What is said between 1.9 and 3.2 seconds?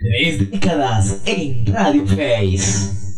Face.